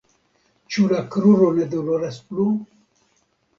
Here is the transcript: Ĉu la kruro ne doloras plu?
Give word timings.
Ĉu 0.75 0.85
la 0.93 1.01
kruro 1.17 1.51
ne 1.59 1.69
doloras 1.75 2.19
plu? 2.33 2.49